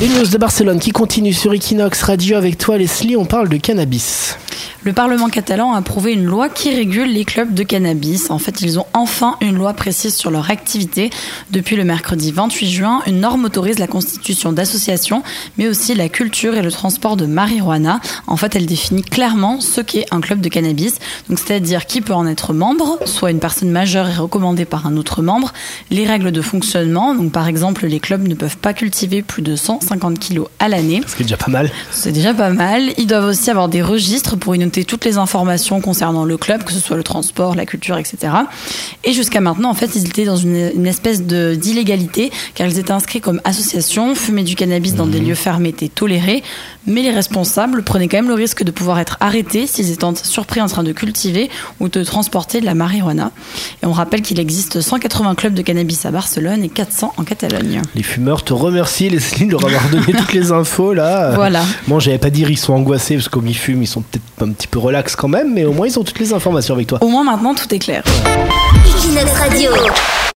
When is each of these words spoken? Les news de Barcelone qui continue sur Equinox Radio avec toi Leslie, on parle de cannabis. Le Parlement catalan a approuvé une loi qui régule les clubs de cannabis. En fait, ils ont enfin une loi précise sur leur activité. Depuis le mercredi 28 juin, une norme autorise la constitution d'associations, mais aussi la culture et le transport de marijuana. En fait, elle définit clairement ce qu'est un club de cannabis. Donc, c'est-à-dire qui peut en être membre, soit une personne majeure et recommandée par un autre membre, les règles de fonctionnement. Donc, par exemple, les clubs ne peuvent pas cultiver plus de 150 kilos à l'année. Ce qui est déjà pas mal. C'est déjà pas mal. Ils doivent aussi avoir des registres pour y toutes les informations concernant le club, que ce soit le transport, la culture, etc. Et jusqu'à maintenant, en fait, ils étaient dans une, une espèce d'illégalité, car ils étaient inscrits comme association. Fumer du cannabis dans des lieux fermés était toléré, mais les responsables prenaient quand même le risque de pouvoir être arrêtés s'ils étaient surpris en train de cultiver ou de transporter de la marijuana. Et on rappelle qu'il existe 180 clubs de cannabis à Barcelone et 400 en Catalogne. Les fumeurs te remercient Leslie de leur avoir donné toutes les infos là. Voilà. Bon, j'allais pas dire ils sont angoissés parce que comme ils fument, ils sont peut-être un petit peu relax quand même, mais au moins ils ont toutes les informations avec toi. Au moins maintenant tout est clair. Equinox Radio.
Les 0.00 0.08
news 0.08 0.26
de 0.26 0.38
Barcelone 0.38 0.80
qui 0.80 0.90
continue 0.90 1.32
sur 1.32 1.52
Equinox 1.52 2.02
Radio 2.02 2.36
avec 2.36 2.58
toi 2.58 2.78
Leslie, 2.78 3.16
on 3.16 3.24
parle 3.24 3.48
de 3.48 3.56
cannabis. 3.56 4.36
Le 4.84 4.92
Parlement 4.92 5.28
catalan 5.28 5.74
a 5.74 5.78
approuvé 5.78 6.12
une 6.12 6.24
loi 6.24 6.48
qui 6.48 6.74
régule 6.74 7.12
les 7.12 7.24
clubs 7.24 7.54
de 7.54 7.62
cannabis. 7.62 8.30
En 8.30 8.38
fait, 8.38 8.62
ils 8.62 8.80
ont 8.80 8.86
enfin 8.94 9.36
une 9.40 9.54
loi 9.54 9.74
précise 9.74 10.16
sur 10.16 10.32
leur 10.32 10.50
activité. 10.50 11.10
Depuis 11.52 11.76
le 11.76 11.84
mercredi 11.84 12.32
28 12.32 12.68
juin, 12.68 13.00
une 13.06 13.20
norme 13.20 13.44
autorise 13.44 13.78
la 13.78 13.86
constitution 13.86 14.50
d'associations, 14.50 15.22
mais 15.56 15.68
aussi 15.68 15.94
la 15.94 16.08
culture 16.08 16.56
et 16.56 16.62
le 16.62 16.72
transport 16.72 17.16
de 17.16 17.26
marijuana. 17.26 18.00
En 18.26 18.36
fait, 18.36 18.56
elle 18.56 18.66
définit 18.66 19.02
clairement 19.02 19.60
ce 19.60 19.80
qu'est 19.80 20.06
un 20.10 20.20
club 20.20 20.40
de 20.40 20.48
cannabis. 20.48 20.94
Donc, 21.28 21.38
c'est-à-dire 21.38 21.86
qui 21.86 22.00
peut 22.00 22.14
en 22.14 22.26
être 22.26 22.52
membre, 22.52 22.98
soit 23.04 23.30
une 23.30 23.38
personne 23.38 23.70
majeure 23.70 24.08
et 24.08 24.16
recommandée 24.16 24.64
par 24.64 24.88
un 24.88 24.96
autre 24.96 25.22
membre, 25.22 25.52
les 25.90 26.06
règles 26.06 26.32
de 26.32 26.42
fonctionnement. 26.42 27.14
Donc, 27.14 27.30
par 27.30 27.46
exemple, 27.46 27.86
les 27.86 28.00
clubs 28.00 28.26
ne 28.26 28.34
peuvent 28.34 28.58
pas 28.58 28.74
cultiver 28.74 29.22
plus 29.22 29.42
de 29.42 29.54
150 29.54 30.18
kilos 30.18 30.48
à 30.58 30.68
l'année. 30.68 31.02
Ce 31.06 31.14
qui 31.14 31.22
est 31.22 31.26
déjà 31.26 31.36
pas 31.36 31.52
mal. 31.52 31.70
C'est 31.92 32.10
déjà 32.10 32.34
pas 32.34 32.50
mal. 32.50 32.90
Ils 32.98 33.06
doivent 33.06 33.26
aussi 33.26 33.48
avoir 33.48 33.68
des 33.68 33.80
registres 33.80 34.36
pour 34.36 34.56
y 34.56 34.71
toutes 34.80 35.04
les 35.04 35.18
informations 35.18 35.80
concernant 35.80 36.24
le 36.24 36.36
club, 36.36 36.64
que 36.64 36.72
ce 36.72 36.80
soit 36.80 36.96
le 36.96 37.02
transport, 37.02 37.54
la 37.54 37.66
culture, 37.66 37.98
etc. 37.98 38.32
Et 39.04 39.12
jusqu'à 39.12 39.40
maintenant, 39.40 39.70
en 39.70 39.74
fait, 39.74 39.94
ils 39.94 40.06
étaient 40.06 40.24
dans 40.24 40.36
une, 40.36 40.72
une 40.74 40.86
espèce 40.86 41.22
d'illégalité, 41.22 42.30
car 42.54 42.66
ils 42.66 42.78
étaient 42.78 42.92
inscrits 42.92 43.20
comme 43.20 43.40
association. 43.44 44.14
Fumer 44.14 44.42
du 44.42 44.56
cannabis 44.56 44.94
dans 44.94 45.06
des 45.06 45.20
lieux 45.20 45.34
fermés 45.34 45.70
était 45.70 45.88
toléré, 45.88 46.42
mais 46.86 47.02
les 47.02 47.10
responsables 47.10 47.82
prenaient 47.82 48.08
quand 48.08 48.18
même 48.18 48.28
le 48.28 48.34
risque 48.34 48.62
de 48.64 48.70
pouvoir 48.70 48.98
être 48.98 49.16
arrêtés 49.20 49.66
s'ils 49.66 49.90
étaient 49.90 50.06
surpris 50.22 50.60
en 50.60 50.66
train 50.66 50.82
de 50.82 50.92
cultiver 50.92 51.50
ou 51.80 51.88
de 51.88 52.02
transporter 52.04 52.60
de 52.60 52.66
la 52.66 52.74
marijuana. 52.74 53.30
Et 53.82 53.86
on 53.86 53.92
rappelle 53.92 54.22
qu'il 54.22 54.40
existe 54.40 54.80
180 54.80 55.34
clubs 55.34 55.54
de 55.54 55.62
cannabis 55.62 56.04
à 56.06 56.10
Barcelone 56.10 56.64
et 56.64 56.68
400 56.68 57.14
en 57.16 57.24
Catalogne. 57.24 57.82
Les 57.94 58.02
fumeurs 58.02 58.42
te 58.44 58.52
remercient 58.52 59.10
Leslie 59.10 59.46
de 59.46 59.52
leur 59.52 59.64
avoir 59.64 59.88
donné 59.90 60.12
toutes 60.18 60.32
les 60.32 60.52
infos 60.52 60.92
là. 60.92 61.32
Voilà. 61.34 61.64
Bon, 61.86 62.00
j'allais 62.00 62.18
pas 62.18 62.30
dire 62.30 62.50
ils 62.50 62.58
sont 62.58 62.72
angoissés 62.72 63.14
parce 63.14 63.28
que 63.28 63.32
comme 63.32 63.46
ils 63.46 63.56
fument, 63.56 63.82
ils 63.82 63.86
sont 63.86 64.02
peut-être 64.02 64.48
un 64.48 64.52
petit 64.62 64.68
peu 64.68 64.78
relax 64.78 65.16
quand 65.16 65.28
même, 65.28 65.52
mais 65.52 65.64
au 65.64 65.72
moins 65.72 65.88
ils 65.88 65.98
ont 65.98 66.04
toutes 66.04 66.20
les 66.20 66.32
informations 66.32 66.74
avec 66.74 66.86
toi. 66.86 66.98
Au 67.00 67.08
moins 67.08 67.24
maintenant 67.24 67.54
tout 67.54 67.72
est 67.74 67.80
clair. 67.80 68.04
Equinox 68.86 69.32
Radio. 69.32 69.70